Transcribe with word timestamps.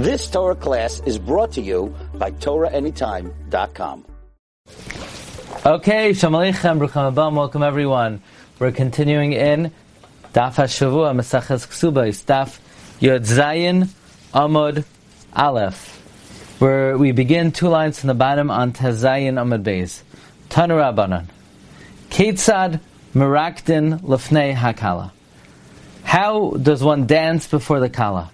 This 0.00 0.30
Torah 0.30 0.54
class 0.54 1.02
is 1.04 1.18
brought 1.18 1.52
to 1.52 1.60
you 1.60 1.94
by 2.14 2.30
TorahAnytime.com. 2.30 4.06
Okay, 5.66 6.14
Shalom 6.14 6.40
Aleichem, 6.40 6.78
Brucham 6.78 7.12
Abam, 7.12 7.34
welcome 7.34 7.62
everyone. 7.62 8.22
We're 8.58 8.72
continuing 8.72 9.34
in 9.34 9.70
Daf 10.32 10.54
HaShavua, 10.54 11.12
Masaches 11.14 11.68
Ksubos, 11.68 12.24
Daf 12.24 12.60
Yod 12.98 13.24
Zayin, 13.24 13.90
Amud 14.32 14.86
Aleph, 15.36 16.00
where 16.60 16.96
we 16.96 17.12
begin 17.12 17.52
two 17.52 17.68
lines 17.68 18.00
from 18.00 18.06
the 18.08 18.14
bottom 18.14 18.50
on 18.50 18.72
Tazayin 18.72 19.34
Amud 19.34 19.64
Beis. 19.64 20.00
Tanu 20.48 20.80
Rabbanan. 20.80 21.26
Ketzad 22.08 22.80
Merakdin 23.14 24.00
Lefnei 24.00 24.54
Hakala. 24.54 25.10
How 26.04 26.52
does 26.52 26.82
one 26.82 27.06
dance 27.06 27.46
before 27.46 27.80
the 27.80 27.90
Kala? 27.90 28.30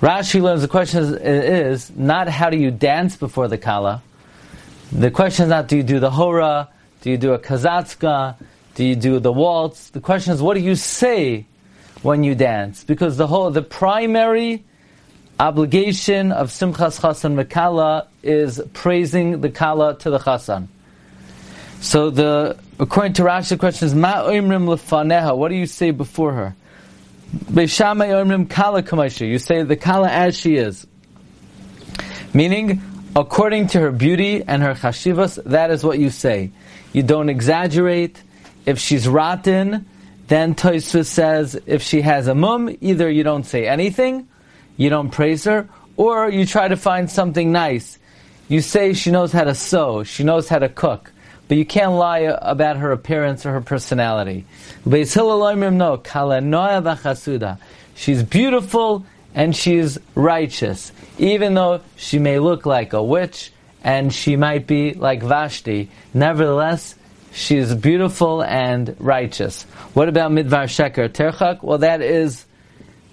Rashi 0.00 0.42
learns 0.42 0.60
the 0.60 0.68
question 0.68 1.02
is, 1.02 1.12
is, 1.12 1.96
not 1.96 2.28
how 2.28 2.50
do 2.50 2.58
you 2.58 2.70
dance 2.70 3.16
before 3.16 3.48
the 3.48 3.56
Kala. 3.56 4.02
The 4.92 5.10
question 5.10 5.44
is 5.44 5.48
not 5.48 5.68
do 5.68 5.76
you 5.78 5.82
do 5.82 6.00
the 6.00 6.10
Hora, 6.10 6.68
do 7.00 7.10
you 7.10 7.16
do 7.16 7.32
a 7.32 7.38
Kazatska, 7.38 8.36
do 8.74 8.84
you 8.84 8.94
do 8.94 9.18
the 9.20 9.32
waltz? 9.32 9.90
The 9.90 10.00
question 10.00 10.34
is 10.34 10.42
what 10.42 10.54
do 10.54 10.60
you 10.60 10.74
say 10.74 11.46
when 12.02 12.24
you 12.24 12.34
dance? 12.34 12.84
Because 12.84 13.16
the 13.16 13.26
whole, 13.26 13.50
the 13.50 13.62
primary 13.62 14.64
obligation 15.40 16.30
of 16.30 16.50
Simchas 16.50 17.00
Chasan 17.00 17.42
Mekala 17.42 18.06
is 18.22 18.60
praising 18.74 19.40
the 19.40 19.48
Kala 19.48 19.98
to 19.98 20.10
the 20.10 20.18
Chasan. 20.18 20.68
So 21.80 22.10
the, 22.10 22.58
according 22.78 23.14
to 23.14 23.22
Rashi, 23.22 23.50
the 23.50 23.56
question 23.56 23.86
is, 23.86 23.94
Ma 23.94 24.24
oimrim 24.24 24.66
lefaneha, 24.66 25.34
what 25.36 25.48
do 25.48 25.54
you 25.54 25.66
say 25.66 25.90
before 25.90 26.32
her? 26.32 26.54
Beishamay 27.15 27.15
oimrim 27.15 27.15
kala 27.15 27.15
kamaisha, 27.15 27.15
you 29.26 29.38
say 29.38 29.62
the 29.62 29.76
kala 29.76 30.08
as 30.08 30.38
she 30.38 30.56
is. 30.56 30.86
Meaning, 32.32 32.82
according 33.14 33.68
to 33.68 33.80
her 33.80 33.92
beauty 33.92 34.42
and 34.46 34.62
her 34.62 34.74
chashivas, 34.74 35.42
that 35.44 35.70
is 35.70 35.82
what 35.82 35.98
you 35.98 36.10
say. 36.10 36.50
You 36.92 37.02
don't 37.02 37.28
exaggerate. 37.28 38.22
If 38.64 38.78
she's 38.78 39.08
rotten, 39.08 39.86
then 40.28 40.54
Tosfos 40.54 41.06
says 41.06 41.60
if 41.66 41.82
she 41.82 42.00
has 42.02 42.26
a 42.26 42.34
mum, 42.34 42.74
either 42.80 43.08
you 43.08 43.22
don't 43.22 43.44
say 43.44 43.66
anything, 43.66 44.28
you 44.76 44.90
don't 44.90 45.10
praise 45.10 45.44
her, 45.44 45.68
or 45.96 46.28
you 46.28 46.44
try 46.44 46.68
to 46.68 46.76
find 46.76 47.10
something 47.10 47.52
nice. 47.52 47.98
You 48.48 48.60
say 48.60 48.92
she 48.92 49.10
knows 49.10 49.32
how 49.32 49.44
to 49.44 49.54
sew, 49.54 50.04
she 50.04 50.24
knows 50.24 50.48
how 50.48 50.58
to 50.58 50.68
cook, 50.68 51.12
but 51.48 51.56
you 51.56 51.64
can't 51.64 51.92
lie 51.92 52.18
about 52.18 52.76
her 52.78 52.92
appearance 52.92 53.46
or 53.46 53.52
her 53.52 53.60
personality. 53.60 54.44
She's 57.94 58.22
beautiful 58.22 59.06
and 59.34 59.56
she's 59.56 59.98
righteous, 60.14 60.92
even 61.18 61.54
though 61.54 61.80
she 61.96 62.18
may 62.18 62.38
look 62.38 62.66
like 62.66 62.92
a 62.92 63.02
witch 63.02 63.52
and 63.84 64.12
she 64.12 64.36
might 64.36 64.66
be 64.66 64.94
like 64.94 65.22
Vashti. 65.22 65.90
Nevertheless, 66.12 66.94
she's 67.32 67.74
beautiful 67.74 68.42
and 68.42 68.96
righteous. 68.98 69.62
What 69.94 70.08
about 70.08 70.32
Midvar 70.32 70.64
Sheker 70.64 71.08
Terchak? 71.08 71.62
Well, 71.62 71.78
that 71.78 72.02
is 72.02 72.44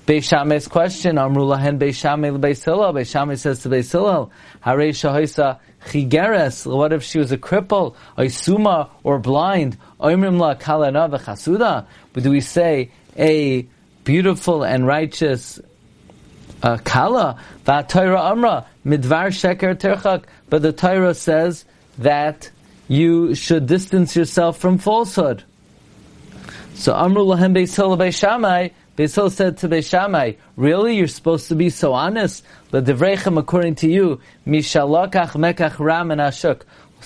Beishame's 0.08 0.68
question. 0.68 1.18
Amrulahen 1.18 1.78
Beishame 1.78 2.40
Beis 2.40 2.64
Hillel. 2.64 2.94
Beishame 2.94 3.38
says 3.38 3.62
to 3.62 3.70
Beis 3.70 3.92
Hillel, 3.92 4.32
Harei 4.66 4.90
Shahoisa 4.90 5.60
Chigeres. 5.86 6.66
What 6.66 6.94
if 6.94 7.04
she 7.04 7.20
was 7.20 7.32
a 7.32 7.38
cripple, 7.38 7.96
a 8.18 8.30
suma, 8.30 8.90
or 9.04 9.20
blind? 9.20 9.78
Oimrim 10.00 10.40
la 10.40 10.56
kalana 10.56 11.10
v'chasuda. 11.10 11.86
But 12.14 12.24
do 12.24 12.32
we 12.32 12.42
say 12.42 12.92
a 13.18 13.68
beautiful 14.04 14.64
and 14.64 14.88
righteous 14.88 15.60
uh, 16.62 16.78
kala? 16.78 17.40
V'atayra 17.66 18.32
amra 18.32 18.66
midvar 18.86 19.28
sheker 19.28 19.76
terchak. 19.76 20.26
But 20.50 20.62
the 20.62 20.74
Torah 20.74 21.14
says 21.14 21.66
that 22.00 22.50
you 22.88 23.36
should 23.36 23.66
distance 23.66 24.16
yourself 24.16 24.58
from 24.58 24.78
falsehood. 24.78 25.44
So 26.76 26.94
Amru 26.96 27.24
lahem 27.24 27.56
Beis 27.56 27.76
Hillel 27.76 27.98
Beis 28.98 29.32
said 29.32 29.58
to 29.58 29.68
Beishamai, 29.68 30.38
"Really, 30.56 30.96
you're 30.96 31.08
supposed 31.08 31.48
to 31.48 31.56
be 31.56 31.70
so 31.70 31.94
honest? 31.94 32.44
L'devrechem, 32.72 33.40
according 33.40 33.76
to 33.76 33.90
you, 33.90 34.20
mishalakach 34.46 35.32
mekach 35.32 35.80
ram 35.80 36.12
and 36.12 36.22
ashuk, 36.22 36.62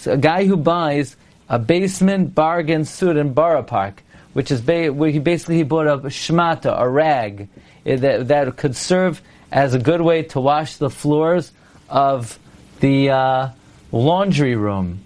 a 0.06 0.18
guy 0.18 0.46
who 0.46 0.58
buys 0.58 1.16
a 1.50 1.58
basement 1.58 2.36
bargain 2.36 2.84
suit 2.84 3.16
in 3.16 3.34
Borough 3.34 3.64
Park, 3.64 4.04
which 4.34 4.52
is 4.52 4.62
ba- 4.62 4.92
where 4.92 5.10
he 5.10 5.20
basically 5.20 5.56
he 5.58 5.64
bought 5.64 5.88
a 5.88 5.98
shmata, 6.10 6.80
a 6.80 6.90
rag 6.90 7.48
eh, 7.86 7.96
that, 7.96 8.28
that 8.28 8.58
could 8.58 8.76
serve 8.76 9.22
as 9.52 9.74
a 9.74 9.80
good 9.80 10.02
way 10.02 10.24
to 10.24 10.42
wash 10.42 10.76
the 10.76 10.90
floors 10.90 11.54
of 11.90 12.38
the 12.82 13.10
uh, 13.10 13.50
laundry 13.94 14.56
room. 14.56 15.00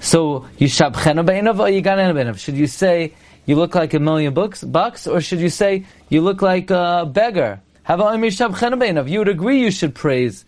So 0.00 0.46
Yigan 0.58 2.38
Should 2.38 2.56
you 2.56 2.66
say 2.66 3.14
you 3.46 3.56
look 3.56 3.74
like 3.74 3.94
a 3.94 3.98
million 3.98 4.34
bucks, 4.34 4.62
bucks, 4.62 5.06
or 5.06 5.20
should 5.20 5.40
you 5.40 5.50
say 5.50 5.84
you 6.08 6.20
look 6.20 6.42
like 6.42 6.70
a 6.70 7.08
beggar? 7.10 7.60
Have 7.84 8.00
You 8.00 9.18
would 9.18 9.28
agree 9.28 9.60
you 9.60 9.70
should 9.70 9.94
praise 9.94 10.44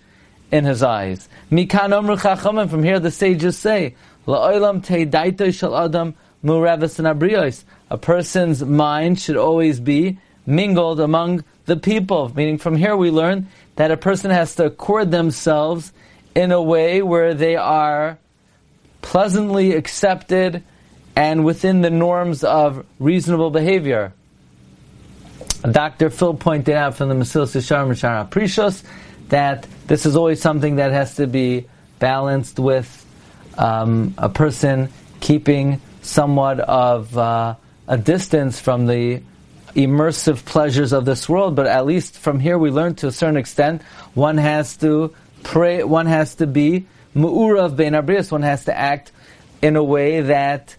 in 0.51 0.65
his 0.65 0.83
eyes. 0.83 1.29
From 1.51 1.59
here 1.59 2.99
the 3.01 3.11
sages 3.11 3.59
say, 3.59 3.95
A 4.29 4.81
person's 8.01 8.65
mind 8.65 9.21
should 9.21 9.37
always 9.37 9.81
be 9.81 10.19
mingled 10.47 11.01
among 11.01 11.45
the 11.67 11.77
people. 11.77 12.33
Meaning 12.35 12.57
from 12.59 12.77
here 12.77 12.97
we 12.97 13.11
learn 13.11 13.49
that 13.75 13.91
a 13.91 13.97
person 13.97 14.31
has 14.31 14.55
to 14.57 14.67
accord 14.67 15.11
themselves 15.11 15.93
in 16.35 16.53
a 16.53 16.63
way 16.63 17.01
where 17.03 17.35
they 17.35 17.57
are 17.57 18.19
pleasantly 19.03 19.75
accepted 19.75 20.63
and 21.17 21.45
within 21.45 21.81
the 21.81 21.91
norms 21.91 22.45
of 22.45 22.85
reasonable 23.01 23.51
behavior. 23.51 24.13
Dr. 25.63 26.11
Phil 26.11 26.35
pointed 26.35 26.77
out 26.77 26.95
from 26.95 27.09
the 27.09 27.15
Mesilas 27.15 27.57
Yesharim 27.57 27.91
Shara 27.93 28.29
Prishos 28.29 28.85
that 29.31 29.67
this 29.87 30.05
is 30.07 30.15
always 30.15 30.41
something 30.41 30.77
that 30.77 30.93
has 30.93 31.17
to 31.17 31.27
be 31.27 31.67
balanced 31.99 32.59
with 32.59 33.05
um, 33.57 34.15
a 34.19 34.29
person 34.29 34.91
keeping 35.21 35.81
somewhat 36.03 36.61
of 36.61 37.17
uh, 37.17 37.55
a 37.89 37.97
distance 37.97 38.61
from 38.61 38.87
the 38.87 39.23
immersive 39.75 40.45
pleasures 40.45 40.93
of 40.93 41.05
this 41.05 41.29
world. 41.29 41.57
But 41.57 41.67
at 41.67 41.87
least 41.87 42.19
from 42.19 42.39
here, 42.39 42.59
we 42.59 42.71
learn 42.71 42.95
to 42.97 43.09
a 43.09 43.13
certain 43.13 43.39
extent, 43.39 43.83
one 44.15 44.37
has 44.37 44.77
to 44.79 45.15
pray, 45.43 45.83
one 45.83 46.07
has 46.07 46.37
to 46.37 46.47
be 46.47 46.87
Mu'urav 47.15 47.77
bein 47.77 47.95
abrius, 47.95 48.31
one 48.31 48.43
has 48.43 48.67
to 48.67 48.77
act 48.77 49.11
in 49.63 49.77
a 49.77 49.83
way 49.83 50.21
that 50.21 50.77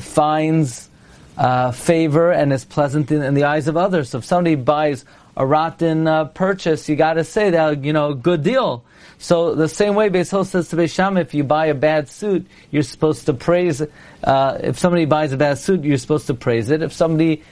finds 0.00 0.88
uh, 1.36 1.70
favor 1.72 2.30
and 2.32 2.52
is 2.52 2.64
pleasant 2.64 3.10
in, 3.10 3.22
in, 3.22 3.34
the 3.34 3.44
eyes 3.44 3.68
of 3.68 3.76
others. 3.76 4.10
So 4.10 4.18
if 4.18 4.24
somebody 4.24 4.56
buys 4.56 5.04
a 5.36 5.46
rotten 5.46 6.06
uh, 6.06 6.26
purchase, 6.26 6.88
you 6.88 6.96
got 6.96 7.14
to 7.14 7.24
say 7.24 7.50
that 7.50 7.82
you 7.84 7.92
know 7.92 8.14
good 8.14 8.42
deal. 8.42 8.84
So 9.18 9.54
the 9.54 9.68
same 9.68 9.94
way 9.94 10.08
Beis 10.08 10.30
Hillel 10.30 10.44
says 10.44 10.68
to 10.68 10.76
Beis 10.76 11.20
if 11.20 11.34
you 11.34 11.44
buy 11.44 11.66
a 11.66 11.74
bad 11.74 12.08
suit, 12.08 12.46
you're 12.70 12.82
supposed 12.82 13.26
to 13.26 13.34
praise. 13.34 13.82
Uh, 14.24 14.58
if 14.62 14.78
somebody 14.78 15.04
buys 15.04 15.32
a 15.32 15.36
bad 15.36 15.58
suit, 15.58 15.84
you're 15.84 15.98
supposed 15.98 16.26
to 16.26 16.34
praise 16.34 16.70
it. 16.70 16.82
If 16.82 16.92
somebody 16.92 17.42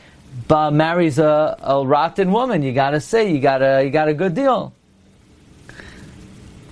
marries 0.49 1.19
a, 1.19 1.59
a 1.63 1.87
rotten 1.87 2.33
woman, 2.33 2.63
you 2.63 2.73
got 2.73 2.91
to 2.91 3.01
say 3.01 3.33
you 3.33 3.41
got 3.41 3.63
a 3.63 3.85
you 3.85 3.91
got 3.91 4.09
a 4.09 4.15
good 4.15 4.35
deal. 4.35 4.73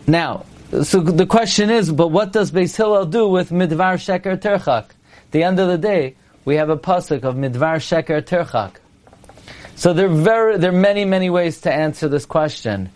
Now, 0.06 0.46
so 0.82 1.00
the 1.00 1.26
question 1.26 1.70
is, 1.70 1.90
but 1.90 2.08
what 2.08 2.32
does 2.32 2.50
Beis 2.50 2.76
Hillel 2.76 3.06
do 3.06 3.28
with 3.28 3.50
midvar 3.50 3.96
sheker 3.96 4.36
terchak? 4.36 4.86
At 5.26 5.32
the 5.32 5.42
end 5.42 5.58
of 5.58 5.68
the 5.68 5.78
day, 5.78 6.14
we 6.44 6.56
have 6.56 6.70
a 6.70 6.76
pasuk 6.76 7.24
of 7.24 7.34
midvar 7.34 7.76
sheker 7.76 8.22
terchak. 8.22 8.76
So 9.74 9.92
there 9.92 10.06
are 10.06 10.14
very, 10.14 10.56
there 10.58 10.70
are 10.70 10.80
many, 10.80 11.04
many 11.04 11.30
ways 11.30 11.62
to 11.62 11.72
answer 11.72 12.08
this 12.08 12.24
question. 12.24 12.90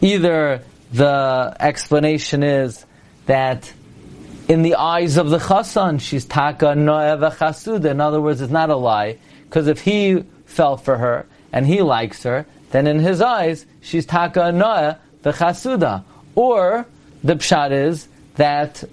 Either 0.00 0.62
the 0.92 1.56
explanation 1.60 2.42
is 2.42 2.86
that 3.26 3.72
in 4.48 4.62
the 4.62 4.76
eyes 4.76 5.18
of 5.18 5.28
the 5.28 5.38
chasan, 5.38 6.00
she's 6.00 6.24
taka 6.24 6.74
noeva 6.74 7.30
chasuda. 7.36 7.90
In 7.90 8.00
other 8.00 8.20
words, 8.20 8.40
it's 8.40 8.50
not 8.50 8.70
a 8.70 8.76
lie, 8.76 9.18
because 9.44 9.68
if 9.68 9.80
he 9.82 10.24
fell 10.46 10.78
for 10.78 10.96
her 10.96 11.26
and 11.52 11.66
he 11.66 11.82
likes 11.82 12.22
her, 12.22 12.46
then 12.70 12.86
in 12.86 12.98
his 12.98 13.20
eyes, 13.20 13.66
she's 13.82 14.06
taka 14.06 14.52
noah 14.52 14.98
v'chasuda. 15.22 16.02
Or 16.34 16.86
the 17.22 17.34
pshat 17.34 17.72
is 17.72 18.08
that 18.36 18.84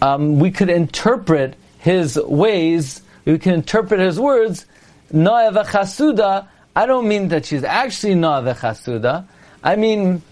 um, 0.00 0.38
we 0.38 0.50
could 0.50 0.70
interpret 0.70 1.54
his 1.78 2.16
ways, 2.16 3.02
we 3.24 3.38
can 3.38 3.54
interpret 3.54 4.00
his 4.00 4.18
words, 4.18 4.66
Noah 5.12 5.52
v'chasuda, 5.52 6.46
I 6.76 6.86
don't 6.86 7.08
mean 7.08 7.28
that 7.28 7.46
she's 7.46 7.64
actually 7.64 8.14
Noah 8.14 8.42
v'chasuda, 8.42 9.26
I 9.62 9.76
mean, 9.76 10.22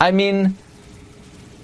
I 0.00 0.10
mean, 0.10 0.56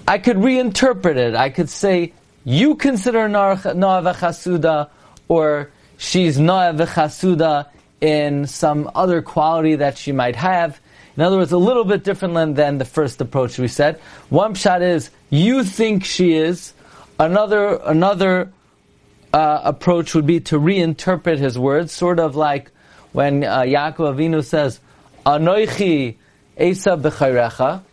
I 0.07 0.17
could 0.17 0.37
reinterpret 0.37 1.15
it. 1.15 1.35
I 1.35 1.49
could 1.49 1.69
say, 1.69 2.13
you 2.43 2.75
consider 2.75 3.27
Noah 3.27 3.57
v'chasuda, 3.57 4.89
or 5.27 5.71
she's 5.97 6.39
Noah 6.39 6.73
v'chasuda 6.73 7.67
in 8.01 8.45
some 8.45 8.91
other 8.93 9.21
quality 9.21 9.75
that 9.75 9.97
she 9.97 10.11
might 10.11 10.35
have. 10.35 10.79
In 11.17 11.23
other 11.23 11.37
words, 11.37 11.51
a 11.53 11.57
little 11.57 11.85
bit 11.85 12.03
different 12.03 12.33
than, 12.33 12.53
than 12.53 12.77
the 12.77 12.85
first 12.85 13.19
approach 13.21 13.57
we 13.57 13.67
said. 13.67 13.99
One 14.29 14.53
shot 14.53 14.81
is 14.81 15.09
you 15.29 15.63
think 15.63 16.05
she 16.05 16.33
is. 16.33 16.73
Another 17.17 17.79
another 17.85 18.51
uh, 19.31 19.61
approach 19.63 20.13
would 20.15 20.25
be 20.25 20.41
to 20.41 20.59
reinterpret 20.59 21.37
his 21.37 21.57
words, 21.57 21.93
sort 21.93 22.19
of 22.19 22.35
like 22.35 22.71
when 23.13 23.45
uh, 23.45 23.61
Yaakov 23.61 24.15
Avinu 24.15 24.43
says, 24.43 24.81
"Anoichi 25.25 26.17
Esav 26.57 27.01
b'chayrecha." 27.01 27.83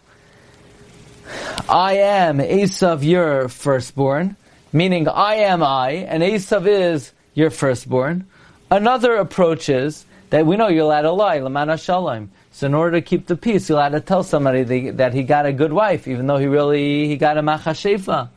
I 1.69 1.99
am 1.99 2.39
Esav, 2.39 3.05
your 3.05 3.49
firstborn, 3.49 4.37
meaning 4.73 5.09
I 5.09 5.35
am 5.37 5.63
I, 5.63 5.91
and 5.91 6.23
Esav 6.25 6.67
is 6.67 7.13
your 7.35 7.51
firstborn. 7.51 8.27
Another 8.73 9.15
approach 9.17 9.69
is 9.69 10.05
that 10.31 10.47
we 10.47 10.57
know 10.57 10.67
you're 10.67 10.85
allowed 10.85 11.03
to 11.03 11.13
lie. 11.13 12.27
So 12.51 12.67
in 12.67 12.75
order 12.75 13.01
to 13.01 13.03
keep 13.03 13.29
the 13.29 13.37
peace, 13.37 13.69
you're 13.69 13.79
allowed 13.79 13.91
to 13.91 14.01
tell 14.01 14.25
somebody 14.25 14.91
that 14.91 15.15
he 15.15 15.23
got 15.23 15.47
a 15.47 15.53
good 15.53 15.73
wife, 15.73 16.09
even 16.09 16.27
though 16.27 16.39
he 16.39 16.47
really 16.47 17.07
he 17.07 17.17
got 17.17 17.39
a 17.39 17.43
machashefa. 17.43 18.31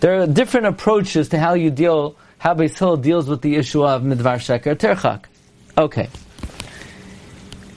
There 0.00 0.20
are 0.20 0.26
different 0.26 0.66
approaches 0.66 1.30
to 1.30 1.38
how 1.38 1.54
you 1.54 1.70
deal, 1.70 2.16
how 2.38 2.54
Beis 2.54 3.02
deals 3.02 3.28
with 3.28 3.42
the 3.42 3.56
issue 3.56 3.84
of 3.84 4.02
midvar 4.02 4.36
sheker 4.36 4.76
terchak. 4.76 5.24
Okay. 5.76 6.08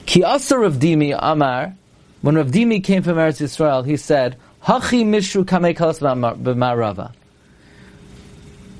Ki 0.06 0.22
asa 0.22 0.58
Rav 0.58 0.82
Amar, 0.82 1.74
when 2.20 2.36
Rav 2.36 2.48
Dimi 2.48 2.82
came 2.82 3.02
from 3.02 3.16
Eretz 3.16 3.40
Yisrael, 3.40 3.84
he 3.84 3.96
said, 3.96 4.36
Hachi 4.64 5.04
mishru 5.04 5.44
kamei 5.44 5.76
kalas 5.76 5.98
b'marava. 6.00 7.12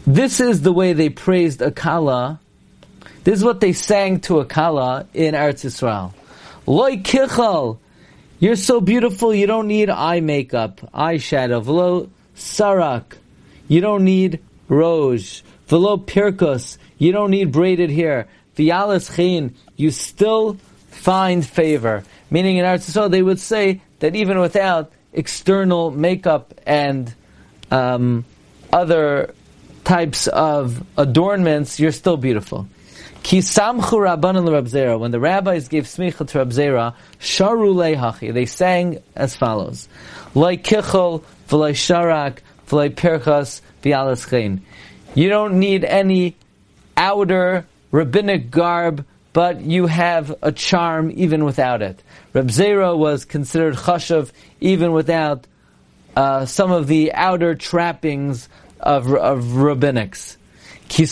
This 0.06 0.40
is 0.40 0.62
the 0.62 0.72
way 0.72 0.92
they 0.92 1.08
praised 1.08 1.60
Akala. 1.60 2.38
This 3.24 3.38
is 3.38 3.44
what 3.44 3.60
they 3.60 3.72
sang 3.72 4.20
to 4.20 4.34
Akala 4.44 5.06
in 5.14 5.34
Eretz 5.34 5.64
Yisrael. 5.64 6.12
Loi 6.66 6.96
kichal, 6.98 7.78
you're 8.38 8.56
so 8.56 8.80
beautiful, 8.80 9.34
you 9.34 9.46
don't 9.46 9.66
need 9.66 9.90
eye 9.90 10.20
makeup, 10.20 10.80
eyeshadow. 10.92 11.62
Velo 11.62 12.10
sarak, 12.36 13.16
you 13.72 13.80
don't 13.80 14.04
need 14.04 14.38
rouge. 14.68 15.40
Velo 15.66 15.96
pirkus, 15.96 16.76
you 16.98 17.10
don't 17.10 17.30
need 17.30 17.50
braided 17.52 17.90
hair. 17.90 18.28
Vialis 18.54 19.16
chen, 19.16 19.54
you 19.76 19.90
still 19.90 20.58
find 20.90 21.46
favor. 21.46 22.04
Meaning 22.30 22.58
in 22.58 22.66
Eretz 22.66 22.90
Yisrael, 22.90 23.10
they 23.10 23.22
would 23.22 23.40
say 23.40 23.80
that 24.00 24.14
even 24.14 24.40
without 24.40 24.92
external 25.14 25.90
makeup 25.90 26.52
and 26.66 27.14
um, 27.70 28.26
other 28.70 29.34
types 29.84 30.26
of 30.26 30.84
adornments, 30.98 31.80
you're 31.80 31.92
still 31.92 32.18
beautiful. 32.18 32.68
When 33.24 33.40
the 33.40 35.18
rabbis 35.18 35.68
gave 35.68 35.84
smicha 35.84 36.26
to 36.28 36.38
Rabzera, 36.44 36.94
sharu 37.20 37.72
lehachi. 37.74 38.34
They 38.34 38.46
sang 38.46 38.98
as 39.14 39.34
follows: 39.34 39.88
Loi 40.34 40.56
kichol 40.56 41.22
sharak 41.48 42.38
You 45.14 45.28
don't 45.28 45.58
need 45.58 45.84
any 45.84 46.36
outer 46.96 47.66
rabbinic 47.90 48.50
garb, 48.50 49.04
but 49.32 49.60
you 49.60 49.86
have 49.86 50.34
a 50.42 50.52
charm 50.52 51.12
even 51.14 51.44
without 51.44 51.82
it. 51.82 52.02
Rab 52.32 52.48
Zera 52.48 52.96
was 52.96 53.24
considered 53.24 53.74
chashav 53.74 54.30
even 54.60 54.92
without 54.92 55.46
uh, 56.16 56.46
some 56.46 56.70
of 56.70 56.86
the 56.86 57.12
outer 57.12 57.54
trappings 57.54 58.48
of, 58.80 59.12
of 59.14 59.44
rabbinics. 59.44 60.36
When 60.92 61.06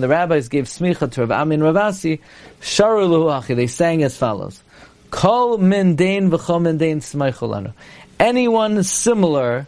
the 0.00 0.08
rabbis 0.08 0.48
gave 0.48 0.64
smicha 0.64 1.10
to 1.12 1.26
Rabami 1.26 1.54
and 1.54 1.62
Rabasi, 1.62 2.18
Sharu 2.60 3.54
they 3.54 3.68
sang 3.68 4.02
as 4.02 4.16
follows. 4.16 4.60
Kol 5.12 5.58
Smecholanu. 5.58 7.72
Anyone 8.18 8.82
similar 8.82 9.66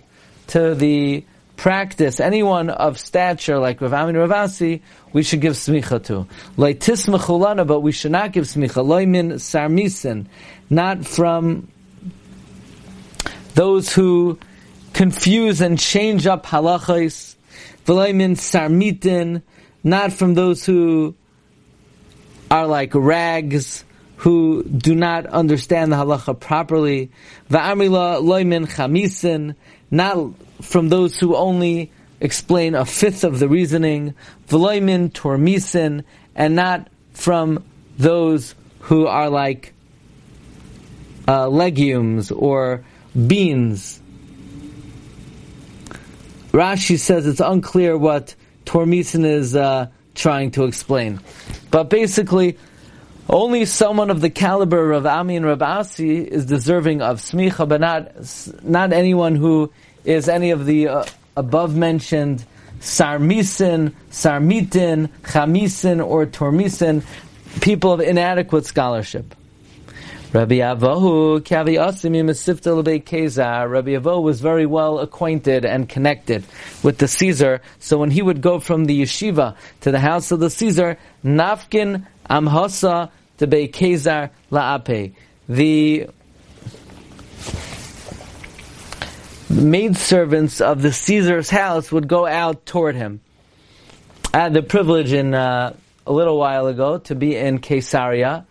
to 0.48 0.74
the 0.74 1.24
practice, 1.56 2.20
anyone 2.20 2.70
of 2.70 2.98
stature 2.98 3.58
like 3.58 3.80
Rav 3.80 3.92
Amin 3.92 4.16
Ravasi, 4.16 4.80
we 5.12 5.22
should 5.22 5.40
give 5.40 5.54
smicha 5.54 6.02
to. 6.04 6.26
Leitis 6.56 7.08
mechulana, 7.08 7.66
but 7.66 7.80
we 7.80 7.92
should 7.92 8.12
not 8.12 8.32
give 8.32 8.44
smicha. 8.44 8.84
Loimin 8.84 9.34
sarmisin, 9.34 10.26
not 10.68 11.04
from 11.06 11.68
those 13.54 13.92
who 13.92 14.38
confuse 14.92 15.60
and 15.60 15.78
change 15.78 16.26
up 16.26 16.46
halachos. 16.46 17.36
V'loimin 17.86 18.36
sarmitin, 18.36 19.42
not 19.82 20.12
from 20.12 20.34
those 20.34 20.64
who 20.64 21.14
are 22.50 22.66
like 22.66 22.94
rags, 22.94 23.83
who 24.16 24.62
do 24.64 24.94
not 24.94 25.26
understand 25.26 25.92
the 25.92 25.96
halacha 25.96 26.38
properly. 26.38 27.10
Va'amila 27.50 28.22
loimin 28.22 28.66
chamisin, 28.66 29.54
not 29.90 30.32
from 30.62 30.88
those 30.88 31.18
who 31.18 31.34
only 31.36 31.90
explain 32.20 32.74
a 32.74 32.84
fifth 32.84 33.24
of 33.24 33.38
the 33.38 33.48
reasoning. 33.48 34.14
V'loimin 34.48 35.10
tormisin, 35.10 36.04
and 36.34 36.54
not 36.54 36.88
from 37.12 37.64
those 37.98 38.54
who 38.80 39.06
are 39.06 39.30
like 39.30 39.72
uh, 41.26 41.48
legumes 41.48 42.30
or 42.30 42.84
beans. 43.26 44.00
Rashi 46.52 46.98
says 46.98 47.26
it's 47.26 47.40
unclear 47.40 47.96
what 47.98 48.34
tormisin 48.64 49.24
is 49.24 49.56
uh, 49.56 49.88
trying 50.14 50.52
to 50.52 50.64
explain. 50.64 51.20
But 51.70 51.90
basically, 51.90 52.58
only 53.28 53.64
someone 53.64 54.10
of 54.10 54.20
the 54.20 54.30
caliber 54.30 54.92
of 54.92 55.06
Ami 55.06 55.36
and 55.36 55.46
Rabasi 55.46 56.26
is 56.26 56.46
deserving 56.46 57.02
of 57.02 57.20
smicha, 57.20 57.68
but 57.68 57.80
not, 57.80 58.12
not 58.62 58.92
anyone 58.92 59.36
who 59.36 59.72
is 60.04 60.28
any 60.28 60.50
of 60.50 60.66
the 60.66 60.88
uh, 60.88 61.04
above 61.36 61.74
mentioned 61.74 62.44
sarmisin, 62.80 63.94
sarmitin, 64.10 65.08
chamisin, 65.22 66.06
or 66.06 66.26
tormisin, 66.26 67.02
people 67.60 67.92
of 67.92 68.00
inadequate 68.00 68.66
scholarship. 68.66 69.34
Rabbi 70.34 70.56
Avohu 70.56 71.40
Kavi 71.40 71.76
Asimi. 71.76 72.26
Rabbi 73.70 73.90
Avohu 73.92 74.22
was 74.22 74.40
very 74.40 74.66
well 74.66 74.98
acquainted 74.98 75.64
and 75.64 75.88
connected 75.88 76.44
with 76.82 76.98
the 76.98 77.06
Caesar. 77.06 77.62
So 77.78 77.98
when 77.98 78.10
he 78.10 78.20
would 78.20 78.40
go 78.40 78.58
from 78.58 78.86
the 78.86 79.00
yeshiva 79.00 79.54
to 79.82 79.92
the 79.92 80.00
house 80.00 80.32
of 80.32 80.40
the 80.40 80.50
Caesar, 80.50 80.98
Nafkin 81.24 82.04
Amhasa 82.28 83.10
to 83.38 83.46
Bei 83.46 83.68
Kezar 83.68 84.30
La'ape. 84.50 85.14
The 85.48 86.08
maidservants 89.50 90.60
of 90.60 90.82
the 90.82 90.92
Caesar's 90.92 91.50
house 91.50 91.92
would 91.92 92.08
go 92.08 92.26
out 92.26 92.66
toward 92.66 92.96
him. 92.96 93.20
I 94.32 94.38
had 94.38 94.54
the 94.54 94.62
privilege 94.62 95.12
in 95.12 95.34
uh, 95.34 95.74
a 96.06 96.12
little 96.12 96.38
while 96.38 96.66
ago 96.66 96.98
to 96.98 97.14
be 97.14 97.36
in 97.36 97.58
Caesarea 97.58 98.46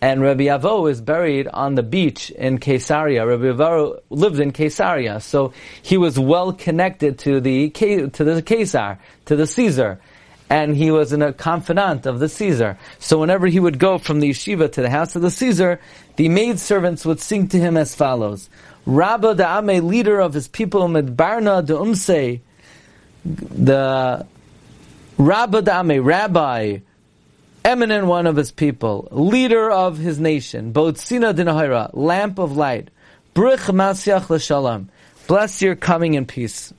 and 0.00 0.22
Rabbi 0.22 0.44
Avo 0.44 0.90
is 0.90 1.00
buried 1.00 1.48
on 1.48 1.74
the 1.74 1.82
beach 1.82 2.30
in 2.30 2.58
Caesarea. 2.58 3.26
Rabbi 3.26 3.46
Avo 3.46 4.00
lived 4.10 4.38
in 4.38 4.52
Caesarea, 4.52 5.20
so 5.20 5.52
he 5.82 5.96
was 5.96 6.18
well 6.18 6.52
connected 6.52 7.18
to 7.20 7.40
the 7.40 7.70
to 7.70 8.08
the 8.08 8.42
Caesar, 8.46 8.98
to 9.26 9.36
the 9.36 9.46
Caesar, 9.46 10.00
and 10.50 10.76
he 10.76 10.90
was 10.90 11.12
a 11.12 11.32
confidant 11.32 12.06
of 12.06 12.20
the 12.20 12.28
Caesar. 12.28 12.78
So 12.98 13.18
whenever 13.18 13.46
he 13.46 13.60
would 13.60 13.78
go 13.78 13.98
from 13.98 14.20
the 14.20 14.30
yeshiva 14.30 14.72
to 14.72 14.82
the 14.82 14.90
house 14.90 15.14
of 15.14 15.22
the 15.22 15.30
Caesar, 15.30 15.80
the 16.16 16.28
maid 16.28 16.58
servants 16.58 17.04
would 17.04 17.20
sing 17.20 17.48
to 17.48 17.58
him 17.58 17.76
as 17.76 17.94
follows: 17.94 18.48
Rabba 18.86 19.34
Da'ame, 19.34 19.82
leader 19.82 20.20
of 20.20 20.34
his 20.34 20.48
people, 20.48 20.88
Medbarna 20.88 21.64
de 21.64 21.74
Umse, 21.74 22.40
the 23.24 24.26
Rabba 25.18 25.62
Da'ame, 25.62 26.04
rabbi 26.04 26.78
eminent 27.64 28.06
one 28.06 28.26
of 28.26 28.36
his 28.36 28.50
people, 28.50 29.08
leader 29.10 29.70
of 29.70 29.98
his 29.98 30.18
nation, 30.18 30.72
Botzina 30.72 31.34
Dinahira, 31.34 31.90
lamp 31.92 32.38
of 32.38 32.56
light, 32.56 32.88
Brich 33.34 33.58
Masyach 33.58 34.30
L'Shalom, 34.30 34.88
bless 35.26 35.60
your 35.60 35.76
coming 35.76 36.14
in 36.14 36.24
peace. 36.24 36.72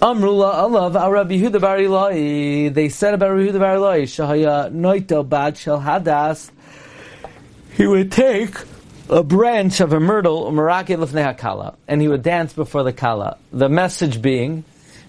Amrullah 0.00 0.54
Allah 0.54 1.10
Rabbi 1.10 1.38
Yehuda 1.38 1.60
Bar. 1.60 2.12
They 2.70 2.88
said 2.90 3.14
about 3.14 3.30
Rabbi 3.30 3.50
Yehuda 3.50 3.60
Bar 3.60 3.76
Ilai, 3.76 4.02
Shahaya 4.02 4.70
Noito 4.70 5.26
Bad 5.26 5.56
Shel 5.56 5.80
Hadas. 5.80 6.50
He 7.72 7.86
would 7.86 8.12
take 8.12 8.56
a 9.08 9.22
branch 9.22 9.80
of 9.80 9.92
a 9.92 10.00
myrtle, 10.00 10.50
Umarake 10.50 10.96
Lefnei 10.96 11.76
and 11.88 12.00
he 12.02 12.08
would 12.08 12.22
dance 12.22 12.52
before 12.52 12.82
the 12.82 12.92
Kala. 12.92 13.38
The 13.52 13.68
message 13.68 14.20
being 14.20 14.64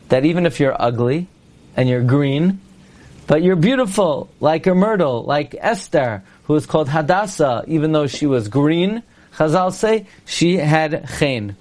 that 0.08 0.24
even 0.24 0.46
if 0.46 0.60
you're 0.60 0.76
ugly 0.82 1.28
and 1.76 1.90
you're 1.90 2.04
green 2.04 2.62
but 3.28 3.44
you're 3.44 3.58
beautiful, 3.58 4.30
like 4.40 4.68
a 4.68 4.74
myrtle, 4.74 5.24
like 5.24 5.54
Esther, 5.60 6.24
who 6.46 6.54
was 6.54 6.66
called 6.66 6.88
Hadassah, 6.88 7.66
even 7.68 7.92
though 7.92 8.08
she 8.08 8.26
was 8.26 8.48
green. 8.48 9.04
Chazal 9.36 9.74
say 9.74 10.08
she 10.26 10.56
had 10.56 11.08
chen. 11.20 11.58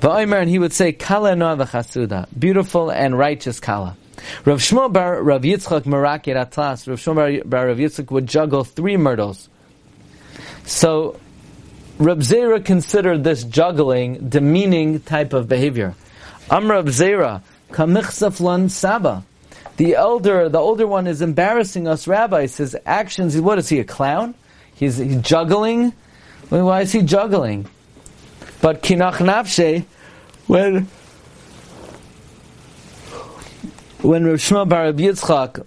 Va'omer, 0.00 0.40
and 0.40 0.48
he 0.48 0.58
would 0.58 0.72
say, 0.72 0.92
Kala 0.92 1.34
noa 1.34 1.56
v'chasuda, 1.56 2.28
beautiful 2.38 2.90
and 2.90 3.18
righteous 3.18 3.58
Kala. 3.58 3.96
Rav 4.44 4.60
Shmuel 4.60 4.92
bar 4.92 5.22
Rav 5.22 5.42
Yitzchak 5.42 5.82
Merakir 5.82 6.36
Atlas, 6.36 6.86
Rav 6.86 6.98
Shmuel 6.98 7.48
bar, 7.48 7.66
Rav 7.66 7.78
Yitzchak 7.78 8.10
would 8.10 8.26
juggle 8.26 8.62
three 8.62 8.96
myrtles. 8.96 9.48
So, 10.64 11.18
Rav 11.98 12.18
Zera 12.18 12.64
considered 12.64 13.24
this 13.24 13.42
juggling 13.42 14.28
demeaning 14.28 15.00
type 15.00 15.32
of 15.32 15.48
behavior. 15.48 15.94
Am 16.48 16.70
Rav 16.70 16.86
Zera, 16.86 17.42
kamichsaf 17.70 18.40
lan 18.40 18.68
saba. 18.68 19.24
The 19.78 19.96
elder, 19.96 20.48
the 20.48 20.58
older 20.58 20.86
one 20.86 21.06
is 21.06 21.22
embarrassing 21.22 21.88
us 21.88 22.06
rabbis. 22.06 22.56
His 22.56 22.76
actions, 22.86 23.40
what 23.40 23.58
is 23.58 23.68
he, 23.68 23.80
a 23.80 23.84
clown? 23.84 24.34
He's, 24.74 24.98
he's 24.98 25.20
juggling? 25.22 25.92
Why 26.50 26.82
is 26.82 26.92
he 26.92 27.02
juggling? 27.02 27.68
But 28.60 28.82
kinach 28.82 29.18
nafshe, 29.18 29.84
when 30.46 30.88
when 34.00 34.24
Rav 34.26 34.36
Shmuel 34.36 34.68
Bar 34.68 34.92
Yitzchak 34.92 35.64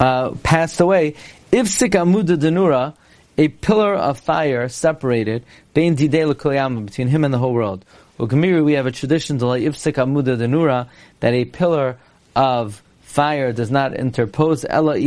uh, 0.00 0.30
passed 0.42 0.80
away, 0.80 1.14
Ifsik 1.52 1.90
Amuda 1.90 2.36
Denura, 2.36 2.94
a 3.36 3.48
pillar 3.48 3.94
of 3.94 4.18
fire 4.18 4.68
separated 4.68 5.44
between 5.74 5.96
him 5.96 7.24
and 7.24 7.34
the 7.34 7.38
whole 7.38 7.54
world. 7.54 7.84
Ugamiri, 8.18 8.64
we 8.64 8.72
have 8.72 8.86
a 8.86 8.92
tradition 8.92 9.38
to 9.38 9.46
like 9.46 9.62
Ifsik 9.62 9.94
Amuda 9.94 10.36
Denura 10.36 10.88
that 11.20 11.32
a 11.32 11.44
pillar 11.44 11.96
of 12.34 12.82
fire 13.02 13.52
does 13.52 13.70
not 13.70 13.94
interpose 13.94 14.64
ella 14.68 14.98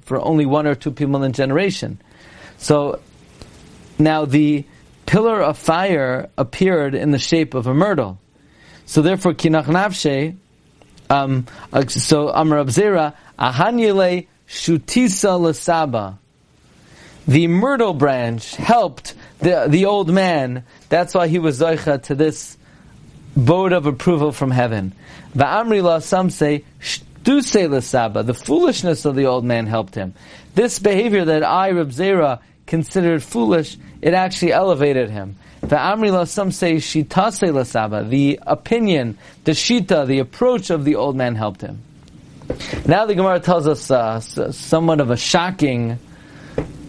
for 0.00 0.20
only 0.20 0.46
one 0.46 0.66
or 0.66 0.74
two 0.74 0.90
people 0.90 1.22
in 1.22 1.32
generation. 1.32 1.98
So 2.64 2.98
now 3.98 4.24
the 4.24 4.64
pillar 5.04 5.42
of 5.42 5.58
fire 5.58 6.30
appeared 6.38 6.94
in 6.94 7.10
the 7.10 7.18
shape 7.18 7.52
of 7.52 7.66
a 7.66 7.74
myrtle. 7.74 8.18
So 8.86 9.02
therefore, 9.02 9.34
kinach 9.34 9.66
nafshe, 9.66 10.34
um, 11.10 11.46
uh, 11.74 11.86
so 11.88 12.30
Amar 12.30 12.64
Abzera, 12.64 13.12
ahanyele 13.38 14.28
shutisa 14.48 15.38
lasaba. 15.38 16.16
The 17.28 17.48
myrtle 17.48 17.92
branch 17.92 18.56
helped 18.56 19.14
the, 19.40 19.66
the 19.68 19.84
old 19.84 20.08
man. 20.08 20.64
That's 20.88 21.12
why 21.12 21.28
he 21.28 21.38
was 21.38 21.60
zoicha 21.60 22.02
to 22.04 22.14
this 22.14 22.56
boat 23.36 23.74
of 23.74 23.84
approval 23.84 24.32
from 24.32 24.50
heaven. 24.50 24.94
Va'amrila, 25.36 26.02
some 26.02 26.30
say, 26.30 26.64
shtuse 26.80 27.68
lasaba. 27.68 28.24
The 28.24 28.32
foolishness 28.32 29.04
of 29.04 29.16
the 29.16 29.26
old 29.26 29.44
man 29.44 29.66
helped 29.66 29.94
him. 29.94 30.14
This 30.54 30.78
behavior 30.78 31.26
that 31.26 31.44
I, 31.44 31.72
Reb 31.72 31.90
Zera, 31.90 32.40
considered 32.66 33.22
foolish, 33.22 33.76
it 34.00 34.14
actually 34.14 34.52
elevated 34.52 35.10
him. 35.10 35.36
The 35.60 35.76
Amrila, 35.76 36.28
some 36.28 36.52
say 36.52 36.74
shitase 36.74 37.50
lasaba, 37.50 38.08
the 38.08 38.38
opinion, 38.46 39.16
the 39.44 39.52
shita, 39.52 40.06
the 40.06 40.18
approach 40.18 40.70
of 40.70 40.84
the 40.84 40.96
old 40.96 41.16
man 41.16 41.34
helped 41.34 41.62
him. 41.62 41.82
Now 42.86 43.06
the 43.06 43.14
Gemara 43.14 43.40
tells 43.40 43.66
us 43.66 43.90
uh, 43.90 44.20
somewhat 44.20 45.00
of 45.00 45.10
a 45.10 45.16
shocking 45.16 45.98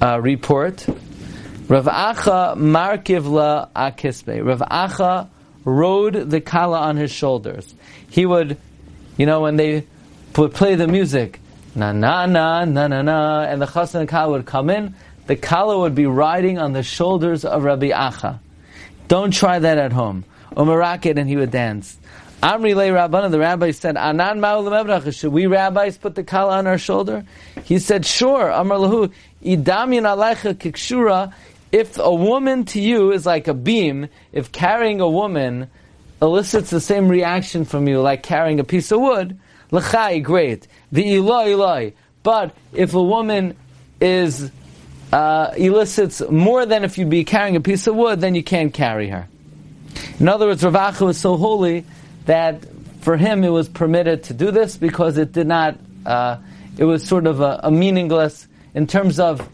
uh, 0.01 0.19
report. 0.19 0.85
Rav 1.67 1.85
Acha 1.85 2.55
markivla 2.57 3.69
akisbe. 3.71 4.45
Rav 4.45 4.59
Acha 4.59 5.29
rode 5.63 6.29
the 6.29 6.41
kala 6.41 6.79
on 6.79 6.97
his 6.97 7.11
shoulders. 7.11 7.73
He 8.09 8.25
would, 8.25 8.57
you 9.17 9.25
know, 9.25 9.41
when 9.41 9.55
they 9.55 9.87
would 10.35 10.53
play 10.53 10.75
the 10.75 10.87
music, 10.87 11.39
na 11.73 11.91
na 11.91 12.25
na 12.25 12.65
na 12.65 12.87
na 12.87 13.01
na, 13.01 13.41
and 13.41 13.61
the 13.61 13.65
chassan 13.65 14.01
and 14.01 14.09
kala 14.09 14.33
would 14.33 14.45
come 14.45 14.69
in, 14.69 14.93
the 15.27 15.35
kala 15.35 15.79
would 15.79 15.95
be 15.95 16.05
riding 16.05 16.59
on 16.59 16.73
the 16.73 16.83
shoulders 16.83 17.45
of 17.45 17.63
Rabbi 17.63 17.89
Acha. 17.89 18.39
Don't 19.07 19.31
try 19.31 19.59
that 19.59 19.77
at 19.77 19.91
home. 19.91 20.23
Umarakit, 20.51 21.17
and 21.17 21.27
he 21.27 21.35
would 21.35 21.51
dance. 21.51 21.97
Amri 22.41 22.75
le 22.75 22.87
Rabbana, 22.89 23.31
the 23.31 23.39
rabbi 23.39 23.71
said, 23.71 23.97
Anan 23.97 24.39
ma'ulam 24.39 25.17
should 25.17 25.31
we 25.31 25.47
rabbis 25.47 25.97
put 25.97 26.13
the 26.15 26.23
kala 26.23 26.57
on 26.57 26.67
our 26.67 26.77
shoulder? 26.77 27.25
He 27.63 27.79
said, 27.79 28.05
sure. 28.05 28.49
Amar 28.49 28.77
lahu, 28.77 29.11
idamyan 29.43 30.03
alecha 30.03 30.53
kikshura, 30.53 31.33
if 31.71 31.97
a 31.97 32.13
woman 32.13 32.65
to 32.65 32.79
you 32.79 33.11
is 33.11 33.25
like 33.25 33.47
a 33.47 33.53
beam, 33.53 34.09
if 34.31 34.51
carrying 34.51 35.01
a 35.01 35.09
woman 35.09 35.69
elicits 36.21 36.69
the 36.69 36.79
same 36.79 37.07
reaction 37.07 37.65
from 37.65 37.87
you 37.87 37.99
like 38.01 38.23
carrying 38.23 38.59
a 38.59 38.63
piece 38.63 38.91
of 38.91 39.01
wood, 39.01 39.39
lechai, 39.71 40.21
great. 40.21 40.67
The 40.91 41.15
eloi, 41.15 41.53
eloi. 41.53 41.93
But 42.21 42.55
if 42.73 42.93
a 42.93 43.03
woman 43.03 43.57
is 43.99 44.51
uh, 45.15 45.53
elicits 45.55 46.21
more 46.29 46.65
than 46.65 46.83
if 46.83 46.97
you'd 46.97 47.09
be 47.09 47.23
carrying 47.23 47.55
a 47.55 47.61
piece 47.61 47.87
of 47.87 47.95
wood, 47.95 48.19
then 48.19 48.35
you 48.35 48.43
can't 48.43 48.73
carry 48.73 49.07
her. 49.07 49.29
In 50.19 50.27
other 50.27 50.47
words, 50.47 50.61
Ravacha 50.61 51.05
was 51.05 51.17
so 51.17 51.37
holy 51.37 51.85
that 52.25 52.65
for 52.99 53.15
him 53.15 53.45
it 53.45 53.49
was 53.49 53.69
permitted 53.69 54.23
to 54.23 54.33
do 54.33 54.51
this 54.51 54.75
because 54.75 55.17
it 55.17 55.31
did 55.31 55.47
not. 55.47 55.77
Uh, 56.05 56.35
it 56.77 56.83
was 56.83 57.07
sort 57.07 57.27
of 57.27 57.39
a, 57.39 57.61
a, 57.63 57.71
meaningless 57.71 58.45
in 58.73 58.87
terms 58.87 59.17
of 59.17 59.47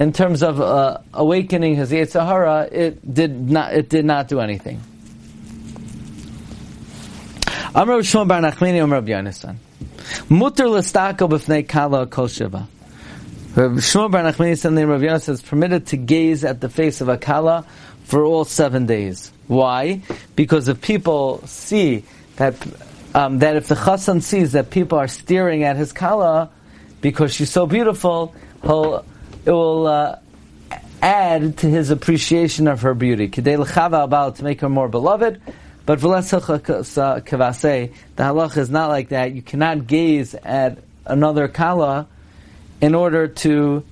in 0.00 0.12
terms 0.12 0.42
of 0.42 0.60
uh, 0.60 0.98
awakening 1.14 1.76
his 1.76 1.92
Yetzer 1.92 2.26
Hara. 2.26 2.68
It 2.72 3.14
did 3.14 3.48
not. 3.48 3.74
It 3.74 3.88
did 3.88 4.04
not 4.04 4.26
do 4.26 4.40
anything. 4.40 4.80
Amr 7.76 8.02
Shmuel 8.02 8.26
Bar 8.26 8.40
Nachmani 8.40 8.82
Amr. 8.82 9.54
Mutter 10.28 10.68
l'stako 10.68 11.28
b'fnei 11.28 11.68
kala 11.68 12.08
kol. 12.08 12.28
Rav 13.56 13.72
Shmuel 13.72 14.10
Bar 14.10 14.22
Nachmani 14.22 14.58
said 14.58 14.74
Rav 14.74 15.00
Yonasan 15.00 15.30
is 15.30 15.40
permitted 15.40 15.86
to 15.86 15.96
gaze 15.96 16.44
at 16.44 16.60
the 16.60 16.68
face 16.68 17.00
of 17.00 17.08
a 17.08 17.16
kala 17.16 17.64
for 18.04 18.22
all 18.22 18.44
seven 18.44 18.84
days. 18.84 19.32
Why? 19.46 20.02
Because 20.34 20.68
if 20.68 20.82
people 20.82 21.40
see 21.46 22.04
that 22.36 22.54
um, 23.14 23.38
that 23.38 23.56
if 23.56 23.68
the 23.68 23.74
chassan 23.74 24.20
sees 24.22 24.52
that 24.52 24.68
people 24.68 24.98
are 24.98 25.08
staring 25.08 25.64
at 25.64 25.76
his 25.76 25.94
kala 25.94 26.50
because 27.00 27.32
she's 27.32 27.50
so 27.50 27.64
beautiful, 27.66 28.34
he'll 28.60 29.06
it 29.46 29.50
will 29.52 29.86
uh, 29.86 30.18
add 31.00 31.56
to 31.56 31.66
his 31.66 31.88
appreciation 31.88 32.68
of 32.68 32.82
her 32.82 32.92
beauty. 32.92 33.28
L'chava 33.28 34.04
about 34.04 34.36
to 34.36 34.44
make 34.44 34.60
her 34.60 34.68
more 34.68 34.90
beloved. 34.90 35.40
But 35.86 36.00
kavase, 36.00 37.92
the 38.16 38.22
halach 38.22 38.58
is 38.58 38.68
not 38.68 38.88
like 38.90 39.08
that. 39.08 39.32
You 39.32 39.40
cannot 39.40 39.86
gaze 39.86 40.34
at 40.34 40.76
another 41.06 41.48
kala 41.48 42.06
in 42.80 42.94
order 42.94 43.28
to 43.28 43.84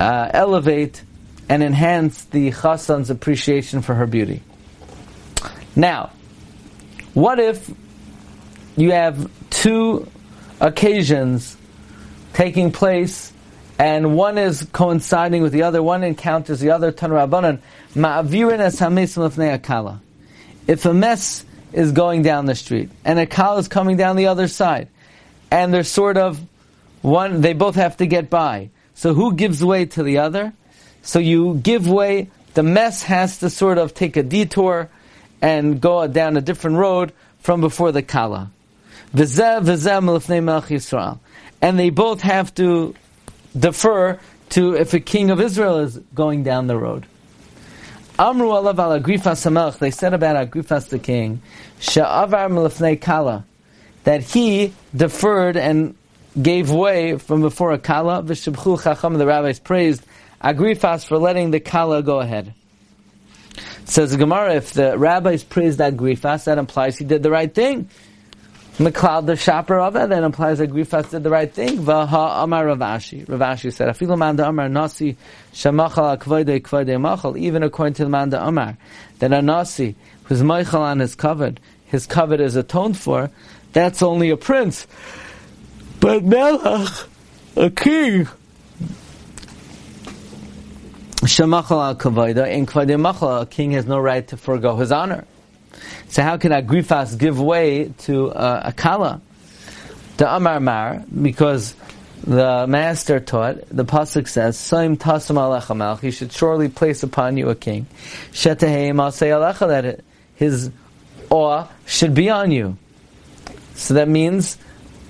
uh, 0.00 0.30
elevate 0.32 1.02
and 1.48 1.62
enhance 1.62 2.24
the 2.24 2.50
chassan's 2.50 3.10
appreciation 3.10 3.82
for 3.82 3.94
her 3.94 4.06
beauty. 4.06 4.42
Now, 5.74 6.10
what 7.14 7.38
if 7.38 7.70
you 8.76 8.92
have 8.92 9.30
two 9.50 10.10
occasions 10.60 11.56
taking 12.32 12.72
place 12.72 13.32
and 13.78 14.16
one 14.16 14.38
is 14.38 14.66
coinciding 14.72 15.42
with 15.42 15.52
the 15.52 15.62
other, 15.62 15.82
one 15.82 16.02
encounters 16.02 16.60
the 16.60 16.70
other, 16.70 16.92
Tanrabanan, 16.92 17.60
Ma'avirin 17.94 18.58
as 18.58 18.80
akala. 18.80 20.00
If 20.66 20.86
a 20.86 20.94
mess 20.94 21.44
is 21.72 21.92
going 21.92 22.22
down 22.22 22.46
the 22.46 22.54
street 22.54 22.90
and 23.04 23.18
a 23.18 23.26
kala 23.26 23.58
is 23.58 23.68
coming 23.68 23.96
down 23.96 24.16
the 24.16 24.28
other 24.28 24.48
side, 24.48 24.88
and 25.50 25.72
they're 25.72 25.84
sort 25.84 26.16
of 26.16 26.40
one, 27.06 27.40
they 27.40 27.52
both 27.52 27.76
have 27.76 27.96
to 27.98 28.06
get 28.06 28.28
by. 28.28 28.70
So 28.94 29.14
who 29.14 29.34
gives 29.34 29.64
way 29.64 29.86
to 29.86 30.02
the 30.02 30.18
other? 30.18 30.52
So 31.02 31.18
you 31.18 31.54
give 31.54 31.88
way, 31.88 32.30
the 32.54 32.62
mess 32.62 33.04
has 33.04 33.38
to 33.38 33.50
sort 33.50 33.78
of 33.78 33.94
take 33.94 34.16
a 34.16 34.22
detour, 34.22 34.90
and 35.42 35.80
go 35.80 36.06
down 36.06 36.36
a 36.36 36.40
different 36.40 36.76
road 36.76 37.12
from 37.38 37.60
before 37.60 37.92
the 37.92 38.02
Kala. 38.02 38.50
And 41.62 41.78
they 41.78 41.90
both 41.90 42.20
have 42.22 42.54
to 42.56 42.94
defer 43.56 44.20
to 44.48 44.74
if 44.74 44.94
a 44.94 45.00
king 45.00 45.30
of 45.30 45.40
Israel 45.40 45.78
is 45.78 45.98
going 46.14 46.42
down 46.42 46.66
the 46.66 46.76
road. 46.76 47.06
Amru 48.18 48.48
alav 48.48 48.78
al 48.78 48.98
Agrifas 48.98 49.78
they 49.78 49.90
said 49.90 50.14
about 50.14 50.50
Agrifas 50.50 50.88
the 50.88 50.98
king, 50.98 51.42
Sha'avar 51.80 52.50
melefnei 52.50 53.00
Kala, 53.00 53.44
that 54.04 54.22
he 54.22 54.72
deferred 54.94 55.56
and 55.56 55.94
gave 56.40 56.70
way 56.70 57.18
from 57.18 57.40
before 57.40 57.72
a 57.72 57.78
Kala, 57.78 58.22
V'shibchu 58.22 58.82
Chacham, 58.82 59.14
the 59.14 59.26
rabbis 59.26 59.58
praised 59.58 60.04
Agrifas 60.42 61.06
for 61.06 61.18
letting 61.18 61.50
the 61.50 61.60
Kala 61.60 62.02
go 62.02 62.20
ahead. 62.20 62.52
Says 63.84 64.10
the 64.10 64.18
Gemara, 64.18 64.54
if 64.54 64.72
the 64.72 64.98
rabbis 64.98 65.44
praised 65.44 65.78
that 65.78 65.96
Grifas, 65.96 66.44
that 66.44 66.58
implies 66.58 66.98
he 66.98 67.04
did 67.04 67.22
the 67.22 67.30
right 67.30 67.52
thing. 67.52 67.88
McLeod 68.78 69.24
the 69.24 69.36
Shaper 69.36 69.78
of 69.78 69.96
it, 69.96 70.10
that 70.10 70.22
implies 70.22 70.58
that 70.58 70.70
Grifas 70.70 71.10
did 71.10 71.22
the 71.22 71.30
right 71.30 71.50
thing. 71.50 71.78
Vaha 71.78 72.42
Amar 72.44 72.66
Ravashi. 72.66 73.24
Ravashi 73.24 73.72
said, 73.72 73.88
Afilu 73.88 74.18
Manda 74.18 74.46
Amar 74.46 74.68
Nasi 74.68 75.16
Shamachal 75.54 76.18
Akvode 76.18 76.60
Kvode 76.60 77.00
Machal, 77.00 77.38
even 77.38 77.62
according 77.62 77.94
to 77.94 78.04
the 78.04 78.10
Manda 78.10 78.44
Amar, 78.44 78.76
that 79.20 79.32
a 79.32 79.40
Nasi, 79.40 79.94
whose 80.24 80.42
Meichalan 80.42 81.00
is 81.00 81.14
covered, 81.14 81.60
his 81.86 82.06
covet 82.06 82.40
is 82.40 82.56
atoned 82.56 82.98
for, 82.98 83.30
that's 83.72 84.02
only 84.02 84.28
a 84.30 84.36
prince. 84.36 84.86
But 86.06 86.24
Melach, 86.24 87.08
a 87.56 87.68
king, 87.68 88.26
Shemachal 91.26 91.84
al 91.84 91.96
kavayda 91.96 92.48
in 92.48 92.64
kvadim 92.64 93.00
machal, 93.00 93.40
a 93.40 93.46
king 93.46 93.72
has 93.72 93.86
no 93.86 93.98
right 93.98 94.24
to 94.28 94.36
forego 94.36 94.76
his 94.76 94.92
honor. 94.92 95.24
So 96.06 96.22
how 96.22 96.36
can 96.36 96.52
Agrifas 96.52 97.18
give 97.18 97.40
way 97.40 97.92
to 98.04 98.30
uh, 98.30 98.62
a 98.66 98.72
Kala? 98.72 99.20
The 100.18 100.32
Amar 100.32 100.60
Mar, 100.60 101.02
because 101.20 101.74
the 102.22 102.68
master 102.68 103.18
taught, 103.18 103.68
the 103.68 103.84
pasuk 103.84 104.28
says, 104.28 104.56
"Soim 104.56 104.96
tasam 104.96 105.34
alecha 105.34 106.00
He 106.00 106.12
should 106.12 106.30
surely 106.30 106.68
place 106.68 107.02
upon 107.02 107.36
you 107.36 107.48
a 107.48 107.56
king. 107.56 107.88
Shetehei 108.30 108.92
masei 108.92 109.32
alecha 109.32 109.66
that 109.66 110.04
his 110.36 110.70
awe 111.30 111.66
should 111.84 112.14
be 112.14 112.30
on 112.30 112.52
you. 112.52 112.78
So 113.74 113.94
that 113.94 114.08
means 114.08 114.56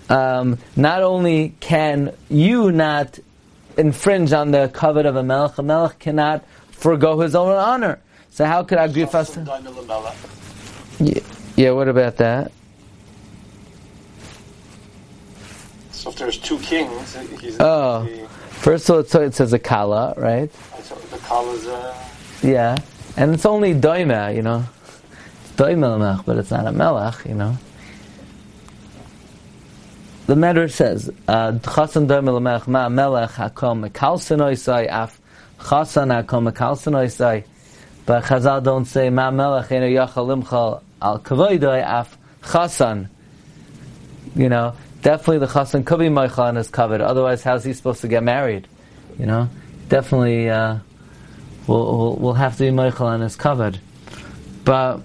um, 0.08 0.58
not 0.76 1.02
only 1.02 1.54
can 1.60 2.14
you 2.28 2.72
not 2.72 3.18
infringe 3.76 4.32
on 4.32 4.50
the 4.50 4.70
covet 4.72 5.06
of 5.06 5.16
a 5.16 5.22
melech, 5.22 5.58
a 5.58 5.62
melech 5.62 5.98
cannot 5.98 6.44
forego 6.70 7.20
his 7.20 7.34
own 7.34 7.52
honor. 7.52 8.00
So 8.30 8.44
how 8.44 8.62
could 8.62 8.78
I 8.78 8.88
Agrifas? 8.88 9.36
Yeah, 11.00 11.20
yeah, 11.56 11.70
what 11.70 11.88
about 11.88 12.16
that? 12.18 12.52
So 15.90 16.10
if 16.10 16.16
there's 16.16 16.38
two 16.38 16.58
kings, 16.58 17.16
he's 17.40 17.58
oh. 17.60 18.04
The, 18.04 18.28
First 18.56 18.88
of 18.88 18.96
all, 18.96 19.04
so 19.04 19.22
it 19.22 19.34
says 19.34 19.52
a 19.52 19.58
kala, 19.58 20.14
right? 20.16 20.52
So 20.82 20.94
the 20.94 21.18
kala 21.18 21.52
is 21.52 21.66
a... 21.66 21.94
Yeah, 22.42 22.76
and 23.16 23.34
it's 23.34 23.46
only 23.46 23.74
doima, 23.74 24.34
you 24.34 24.42
know. 24.42 24.64
It's 25.44 25.52
doima 25.52 26.24
but 26.24 26.36
it's 26.38 26.50
not 26.50 26.66
a 26.66 26.72
melech, 26.72 27.24
you 27.26 27.34
know. 27.34 27.56
The 30.26 30.34
Medrash 30.34 30.72
says, 30.72 31.08
"Chasan 31.28 32.08
doima 32.08 32.32
lemech 32.36 32.66
ma 32.66 32.88
melech 32.88 33.30
hakom 33.30 33.88
mekalsin 33.88 34.40
oisai 34.40 34.88
af 34.88 35.20
chasan 35.60 36.10
hakom 36.10 36.50
mekalsin 36.50 36.94
oisai." 36.94 37.44
But 38.06 38.24
Chazal 38.24 38.60
don't 38.60 38.86
say 38.86 39.08
ma 39.08 39.30
melech 39.30 39.70
enu 39.70 39.86
yachal 39.96 40.26
limchal 40.26 40.80
al 41.00 41.20
kavoidoi 41.20 41.80
af 41.80 42.18
chasan. 42.42 43.08
You 44.34 44.48
know, 44.48 44.74
definitely 45.02 45.38
the 45.38 45.46
chasan 45.46 45.84
could 45.84 46.00
be 46.00 46.08
Michael 46.08 46.42
on 46.42 46.56
his 46.56 46.70
covered. 46.70 47.00
Otherwise, 47.00 47.44
how's 47.44 47.62
he 47.62 47.72
supposed 47.72 48.00
to 48.00 48.08
get 48.08 48.24
married? 48.24 48.66
You 49.20 49.26
know, 49.26 49.48
definitely 49.88 50.50
uh, 50.50 50.78
will 51.68 51.98
will 51.98 52.16
will 52.16 52.34
have 52.34 52.56
to 52.56 52.64
be 52.64 52.70
Michael 52.72 53.06
on 53.06 53.20
his 53.20 53.36
covered. 53.36 53.78
But 54.64 55.02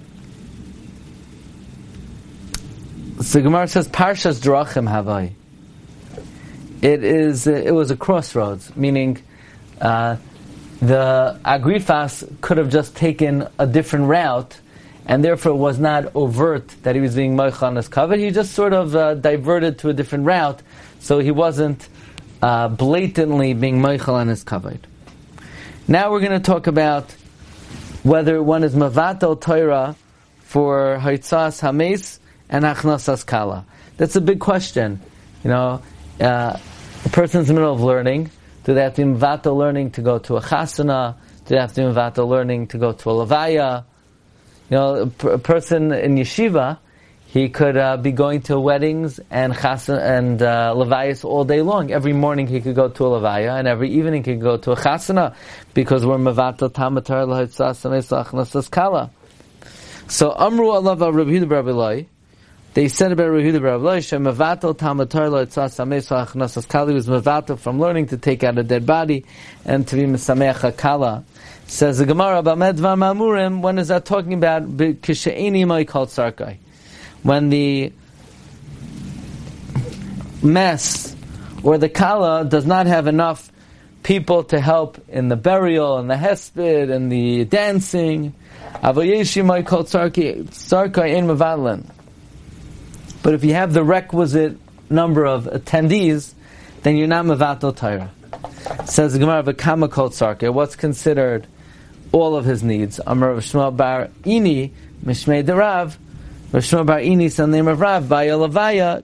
the 3.21 3.41
Gemara 3.41 3.67
says 3.67 3.87
Parshas 3.87 4.41
Drachim 4.41 4.89
Havai. 4.89 5.33
It 6.81 7.03
is 7.03 7.47
it 7.47 7.73
was 7.73 7.91
a 7.91 7.97
crossroads, 7.97 8.75
meaning. 8.75 9.21
Uh, 9.79 10.17
the 10.81 11.39
Agrifas 11.45 12.27
could 12.41 12.57
have 12.57 12.69
just 12.71 12.95
taken 12.95 13.47
a 13.59 13.67
different 13.67 14.05
route, 14.07 14.59
and 15.05 15.23
therefore 15.23 15.51
it 15.51 15.57
was 15.57 15.77
not 15.77 16.15
overt 16.15 16.67
that 16.81 16.95
he 16.95 17.01
was 17.01 17.15
being 17.15 17.35
Moich 17.35 17.61
on 17.61 17.75
his 17.75 17.87
covet. 17.87 18.19
He 18.19 18.31
just 18.31 18.53
sort 18.53 18.73
of 18.73 18.95
uh, 18.95 19.13
diverted 19.13 19.77
to 19.79 19.89
a 19.89 19.93
different 19.93 20.25
route, 20.25 20.59
so 20.99 21.19
he 21.19 21.29
wasn't 21.29 21.87
uh, 22.41 22.67
blatantly 22.67 23.53
being 23.53 23.79
Moichel 23.79 24.13
on 24.13 24.27
his 24.27 24.43
covet. 24.43 24.87
Now 25.87 26.11
we're 26.11 26.19
going 26.19 26.31
to 26.31 26.39
talk 26.39 26.65
about 26.65 27.11
whether 28.01 28.41
one 28.41 28.63
is 28.63 28.73
Mavatel 28.73 29.39
Torah 29.39 29.95
for 30.39 30.97
Haitzas 30.99 31.61
Hames 31.61 32.17
and 32.51 32.65
Achnasas 32.65 33.25
Kala. 33.25 33.65
That's 33.98 34.15
a 34.15 34.22
big 34.22 34.39
question. 34.39 35.00
You 35.43 35.50
know, 35.50 35.81
uh, 36.20 36.60
a 37.05 37.10
person's 37.10 37.50
in 37.50 37.55
the 37.55 37.62
middle 37.62 37.74
of 37.74 37.81
learning 37.81 38.29
do 38.63 38.75
they 38.75 38.84
have 38.84 38.96
to 38.96 39.01
invata 39.01 39.55
learning 39.55 39.91
to 39.91 40.01
go 40.01 40.20
to 40.20 40.38
a 40.38 40.41
chasana? 40.41 41.15
Do 41.46 41.55
they 41.55 41.60
have 41.60 41.74
to 41.74 41.81
invata 41.81 42.27
learning 42.27 42.67
to 42.67 42.77
go 42.77 42.91
to 42.93 43.10
a 43.10 43.13
levaya? 43.25 43.84
You 44.70 44.77
know, 44.77 45.12
a, 45.24 45.38
person 45.39 45.91
in 45.91 46.15
yeshiva, 46.15 46.77
he 47.25 47.50
could 47.50 47.75
uh, 47.75 47.98
be 47.98 48.12
going 48.12 48.41
to 48.43 48.60
weddings 48.60 49.20
and 49.31 49.53
chasana 49.53 50.00
and 50.00 50.41
uh, 50.43 50.74
levayas 50.75 51.25
all 51.25 51.43
day 51.43 51.62
long. 51.62 51.91
Every 51.91 52.13
morning 52.13 52.46
he 52.46 52.62
could 52.62 52.75
go 52.75 52.88
to 52.88 53.05
a 53.08 53.20
levaya, 53.20 53.58
and 53.58 53.67
every 53.67 53.89
evening 53.89 54.24
he 54.24 54.34
could 54.34 54.41
go 54.41 54.58
to 54.58 54.74
a 54.74 54.75
chasana 54.75 55.34
because 55.73 56.06
we're 56.06 56.17
mavata 56.17 56.69
tamatar 56.69 57.25
lahitzas 57.25 58.69
kala. 58.69 59.10
So 60.08 60.36
Amru 60.38 60.69
Allah 60.69 61.12
Rabbi 61.12 61.39
Rabbi 61.39 62.04
they 62.73 62.88
said 62.88 63.12
about 63.12 63.31
Rehuda 63.31 63.62
Rav 63.62 63.81
Loisha, 63.81 64.17
Mavatal 64.21 64.75
Tamatar 64.75 65.29
Lo 65.29 65.45
Etzas 65.45 65.75
Sameso 65.75 66.25
Achnasas 66.25 66.67
Kali 66.67 66.93
was 66.93 67.07
Mavatal 67.07 67.60
from 67.60 67.79
learning 67.79 68.07
to 68.07 68.17
take 68.17 68.43
out 68.43 68.57
a 68.57 68.63
dead 68.63 68.86
body 68.86 69.25
and 69.65 69.88
to 69.88 69.95
be 69.95 70.03
Mesameach 70.03 70.77
Kala. 70.77 71.23
Says 71.67 71.97
the 71.97 72.05
Gemara 72.05 72.39
about 72.39 72.57
Mamurim, 72.57 73.62
when 73.62 73.77
is 73.77 73.89
that 73.89 74.05
talking 74.05 74.34
about 74.34 74.63
Kishaini 74.77 75.65
Mai 75.67 75.84
called 75.84 76.10
Sarkai? 76.10 76.57
When 77.23 77.49
the 77.49 77.91
mess 80.41 81.15
or 81.63 81.77
the 81.77 81.89
Kala 81.89 82.45
does 82.45 82.65
not 82.65 82.88
have 82.88 83.07
enough 83.07 83.51
people 84.03 84.43
to 84.45 84.60
help 84.60 84.99
in 85.07 85.27
the 85.27 85.36
burial 85.36 85.97
and 85.97 86.10
the 86.10 86.15
hesped 86.15 86.91
and 86.91 87.12
the 87.12 87.45
dancing. 87.45 88.34
Avoyeshi 88.84 89.45
Mai 89.45 89.62
called 89.62 89.88
Sarkai 89.88 91.15
in 91.15 91.27
Mavadlin. 91.27 91.86
But 93.23 93.34
if 93.34 93.43
you 93.43 93.53
have 93.53 93.73
the 93.73 93.84
requisite 93.84 94.57
number 94.89 95.25
of 95.25 95.45
attendees, 95.45 96.34
then 96.84 96.97
you're 96.97 97.07
not 97.07 97.25
Mavato 97.25 97.75
Torah. 97.75 98.12
Says 98.86 99.13
the 99.13 99.19
Gemara 99.19 99.39
of 99.39 99.47
a 99.47 99.53
Kamakot 99.53 100.12
Sarke, 100.12 100.51
what's 100.51 100.75
considered 100.75 101.47
all 102.12 102.36
of 102.36 102.45
his 102.45 102.63
needs? 102.63 102.99
Amar 103.05 103.36
Shmuel 103.36 103.75
Bar 103.75 104.10
Ini, 104.23 104.71
Mishmei 105.05 105.43
Derav, 105.43 105.97
Shmuel 106.51 106.86
Bar 106.86 106.99
Ini, 106.99 107.31
son 107.31 107.51
name 107.51 107.67
of 107.67 107.79
Rav, 107.79 108.05
Bayalavaya, 108.05 109.03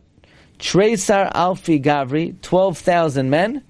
Tresar 0.59 1.31
Alfi 1.33 1.81
Gavri, 1.81 2.41
12,000 2.41 3.29
men, 3.29 3.63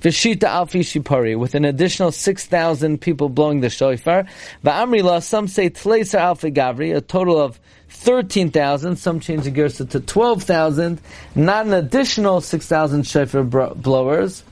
Vishita 0.00 0.44
Alfi 0.44 0.80
Shipari, 0.80 1.38
with 1.38 1.54
an 1.54 1.66
additional 1.66 2.10
6,000 2.10 2.98
people 3.00 3.28
blowing 3.28 3.60
the 3.60 3.68
shofar. 3.68 4.26
Va'amrila, 4.64 5.22
some 5.22 5.46
say 5.46 5.68
Tleisar 5.68 6.20
Alfi 6.20 6.54
Gavri, 6.54 6.96
a 6.96 7.02
total 7.02 7.38
of 7.38 7.60
13,000, 7.90 8.96
some 8.96 9.20
change 9.20 9.44
the 9.44 9.50
gears 9.50 9.76
to 9.76 10.00
12,000, 10.00 11.00
not 11.34 11.66
an 11.66 11.72
additional 11.74 12.40
6,000 12.40 13.06
shofar 13.06 13.42
blowers. 13.42 14.42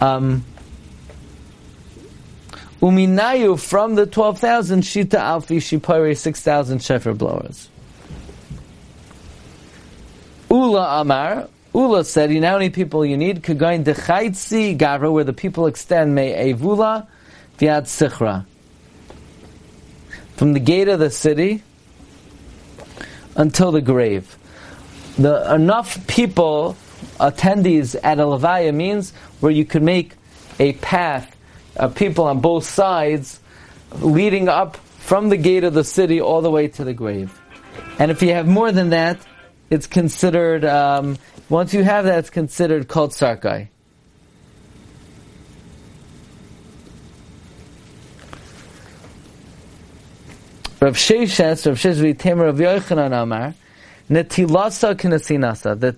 Um, 0.00 0.44
Uminayu 2.80 3.58
from 3.58 3.94
the 3.94 4.04
12,000, 4.04 4.82
Shita 4.82 5.18
Alfi 5.18 5.56
Shipari, 5.56 6.16
6,000 6.16 6.82
shofar 6.82 7.14
blowers. 7.14 7.70
Ula 10.50 11.00
Amar, 11.00 11.48
Ula 11.72 12.04
said, 12.04 12.32
you 12.32 12.40
know 12.40 12.48
how 12.48 12.58
many 12.58 12.70
people 12.70 13.06
you 13.06 13.16
need? 13.16 13.42
Kagain 13.42 13.84
Dechaitzi 13.84 14.76
Gavra, 14.76 15.10
where 15.10 15.24
the 15.24 15.32
people 15.32 15.66
extend 15.66 16.14
May 16.14 16.52
Evula, 16.52 17.06
Viad 17.58 17.84
Sichra. 17.84 18.44
From 20.36 20.52
the 20.52 20.60
gate 20.60 20.88
of 20.88 20.98
the 20.98 21.10
city, 21.10 21.62
until 23.36 23.70
the 23.72 23.80
grave. 23.80 24.36
The 25.18 25.54
enough 25.54 26.06
people, 26.06 26.76
attendees 27.20 27.96
at 28.02 28.18
a 28.18 28.22
levaya 28.22 28.74
means 28.74 29.12
where 29.40 29.52
you 29.52 29.64
could 29.64 29.82
make 29.82 30.12
a 30.58 30.72
path 30.74 31.34
of 31.76 31.94
people 31.94 32.24
on 32.24 32.40
both 32.40 32.64
sides 32.64 33.40
leading 34.00 34.48
up 34.48 34.76
from 34.76 35.28
the 35.28 35.36
gate 35.36 35.64
of 35.64 35.74
the 35.74 35.84
city 35.84 36.20
all 36.20 36.42
the 36.42 36.50
way 36.50 36.68
to 36.68 36.84
the 36.84 36.94
grave. 36.94 37.40
And 37.98 38.10
if 38.10 38.22
you 38.22 38.32
have 38.32 38.46
more 38.46 38.72
than 38.72 38.90
that, 38.90 39.18
it's 39.70 39.86
considered, 39.86 40.64
um, 40.64 41.16
once 41.48 41.72
you 41.74 41.82
have 41.84 42.04
that, 42.04 42.18
it's 42.18 42.30
considered 42.30 42.88
called 42.88 43.12
sarkai. 43.12 43.68
Rav 50.86 50.94
Sheshes, 50.94 51.66
Rav 51.66 51.76
Sheshes 51.76 52.16
Tamer 52.16 52.44
Rav 52.44 52.58
Yochanan 52.58 53.20
Amar, 53.20 53.54
Netilasa 54.08 54.94
Kinasinasa, 54.94 55.80
the 55.80 55.96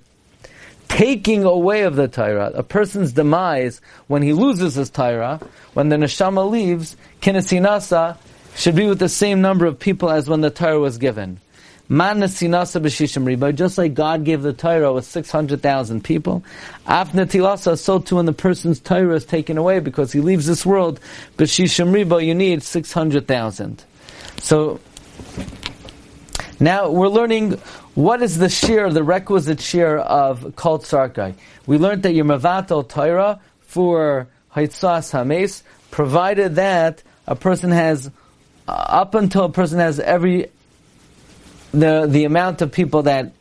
taking 0.88 1.44
away 1.44 1.82
of 1.82 1.94
the 1.94 2.08
Torah, 2.08 2.52
a 2.54 2.62
person's 2.62 3.12
demise 3.12 3.82
when 4.06 4.22
he 4.22 4.32
loses 4.32 4.76
his 4.76 4.88
Torah, 4.88 5.42
when 5.74 5.90
the 5.90 5.96
neshama 5.96 6.50
leaves, 6.50 6.96
Kinasinasa 7.20 8.16
should 8.56 8.76
be 8.76 8.86
with 8.86 8.98
the 8.98 9.10
same 9.10 9.42
number 9.42 9.66
of 9.66 9.78
people 9.78 10.08
as 10.08 10.26
when 10.26 10.40
the 10.40 10.48
Torah 10.48 10.80
was 10.80 10.96
given. 10.96 11.38
Man 11.90 12.20
Sinasa 12.20 12.80
b'shishim 12.80 13.24
riba, 13.24 13.54
just 13.54 13.76
like 13.76 13.92
God 13.92 14.24
gave 14.24 14.40
the 14.40 14.54
Torah 14.54 14.94
with 14.94 15.04
600,000 15.04 16.02
people, 16.02 16.42
af 16.86 17.12
netilasa, 17.12 17.76
so 17.76 17.98
too 17.98 18.16
when 18.16 18.24
the 18.24 18.32
person's 18.32 18.80
Torah 18.80 19.16
is 19.16 19.26
taken 19.26 19.58
away 19.58 19.80
because 19.80 20.12
he 20.12 20.20
leaves 20.22 20.46
this 20.46 20.64
world, 20.64 20.98
b'shishim 21.36 21.92
riba, 21.92 22.24
you 22.24 22.34
need 22.34 22.62
600,000. 22.62 23.84
So 24.40 24.80
now 26.60 26.90
we're 26.90 27.08
learning 27.08 27.52
what 27.94 28.22
is 28.22 28.38
the 28.38 28.48
shear, 28.48 28.90
the 28.90 29.02
requisite 29.02 29.60
shear 29.60 29.98
of 29.98 30.54
Kol 30.56 30.78
Sarkai. 30.78 31.34
We 31.66 31.78
learned 31.78 32.04
that 32.04 32.12
you're 32.14 32.24
Mavato 32.24 32.86
Torah 32.88 33.40
for 33.62 34.28
Haitzas 34.54 35.12
Hames, 35.12 35.62
provided 35.90 36.56
that 36.56 37.02
a 37.26 37.36
person 37.36 37.70
has, 37.70 38.10
uh, 38.66 38.70
up 38.70 39.14
until 39.14 39.44
a 39.44 39.50
person 39.50 39.78
has 39.78 40.00
every 40.00 40.50
the 41.72 42.06
the 42.08 42.24
amount 42.24 42.62
of 42.62 42.72
people 42.72 43.02
that 43.02 43.32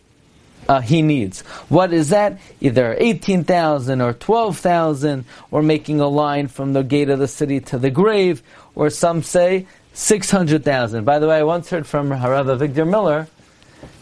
uh, 0.67 0.81
he 0.81 1.01
needs. 1.01 1.41
What 1.69 1.93
is 1.93 2.09
that? 2.09 2.39
Either 2.59 2.95
18,000 2.99 4.01
or 4.01 4.13
12,000, 4.13 5.25
or 5.49 5.61
making 5.61 6.01
a 6.01 6.07
line 6.07 6.47
from 6.47 6.73
the 6.73 6.83
gate 6.83 7.09
of 7.09 7.19
the 7.19 7.27
city 7.27 7.61
to 7.61 7.77
the 7.77 7.89
grave, 7.89 8.43
or 8.75 8.89
some 8.89 9.23
say 9.23 9.65
600,000. 9.97 11.05
By 11.05 11.19
the 11.19 11.27
way, 11.27 11.37
I 11.37 11.43
once 11.43 11.69
heard 11.69 11.87
from 11.87 12.09
Harava 12.09 12.57
Victor 12.57 12.85
Miller 12.85 13.27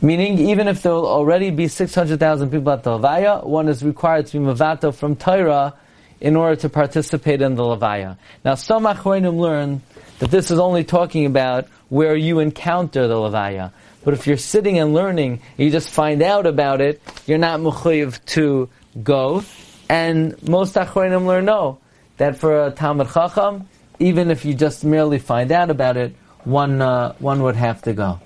Meaning, 0.01 0.37
even 0.39 0.67
if 0.67 0.81
there 0.81 0.91
will 0.91 1.07
already 1.07 1.51
be 1.51 1.69
600,000 1.69 2.51
people 2.51 2.69
at 2.73 2.83
the 2.83 2.99
Levaya, 2.99 3.45
one 3.45 3.69
is 3.69 3.81
required 3.81 4.27
to 4.27 4.39
be 4.39 4.45
Mavato 4.45 4.93
from 4.93 5.15
Torah 5.15 5.73
in 6.21 6.35
order 6.35 6.55
to 6.55 6.69
participate 6.69 7.41
in 7.41 7.55
the 7.55 7.63
Levaya. 7.63 8.17
Now, 8.43 8.55
some 8.55 8.85
Achroinim 8.85 9.37
learn 9.37 9.81
that 10.19 10.31
this 10.31 10.51
is 10.51 10.59
only 10.59 10.83
talking 10.83 11.25
about 11.25 11.67
where 11.89 12.15
you 12.15 12.39
encounter 12.39 13.07
the 13.07 13.15
Levaya. 13.15 13.71
But 14.03 14.13
if 14.13 14.27
you're 14.27 14.37
sitting 14.37 14.77
and 14.77 14.93
learning, 14.93 15.41
you 15.57 15.71
just 15.71 15.89
find 15.89 16.21
out 16.21 16.45
about 16.45 16.79
it, 16.79 17.01
you're 17.25 17.37
not 17.37 17.59
Mechuyev 17.59 18.23
to 18.27 18.69
go. 19.01 19.43
And 19.89 20.41
most 20.47 20.75
Achroinim 20.75 21.25
learn 21.25 21.45
no, 21.45 21.79
that 22.17 22.37
for 22.37 22.67
a 22.67 22.71
Talmud 22.71 23.11
Chacham, 23.11 23.67
even 23.99 24.31
if 24.31 24.45
you 24.45 24.53
just 24.53 24.83
merely 24.83 25.19
find 25.19 25.51
out 25.51 25.69
about 25.69 25.97
it, 25.97 26.15
one, 26.43 26.81
uh, 26.81 27.13
one 27.19 27.41
would 27.43 27.55
have 27.55 27.81
to 27.83 27.93
go. 27.93 28.19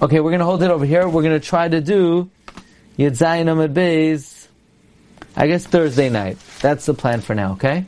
Okay, 0.00 0.20
we're 0.20 0.30
going 0.30 0.38
to 0.38 0.44
hold 0.44 0.62
it 0.62 0.70
over 0.70 0.84
here. 0.84 1.08
We're 1.08 1.22
going 1.22 1.38
to 1.38 1.44
try 1.44 1.68
to 1.68 1.80
do 1.80 2.30
Yedzayin 2.96 3.50
Amid 3.50 3.74
Beis, 3.74 4.37
I 5.40 5.46
guess 5.46 5.64
Thursday 5.64 6.10
night. 6.10 6.36
That's 6.60 6.84
the 6.86 6.94
plan 6.94 7.20
for 7.20 7.32
now, 7.32 7.52
okay? 7.52 7.86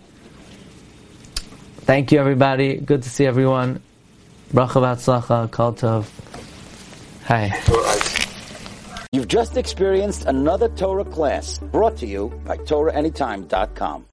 Thank 1.80 2.12
you, 2.12 2.20
everybody. 2.20 2.76
Good 2.76 3.02
to 3.02 3.10
see 3.10 3.26
everyone. 3.26 3.82
Bracha 4.54 4.80
v'atzlacha, 4.80 5.50
kol 5.50 5.72
tov. 5.72 6.06
Hi. 7.24 7.50
You've 9.10 9.26
just 9.26 9.56
experienced 9.56 10.26
another 10.26 10.68
Torah 10.68 11.04
class 11.04 11.58
brought 11.58 11.96
to 11.96 12.06
you 12.06 12.28
by 12.44 12.56
TorahAnytime.com. 12.56 14.06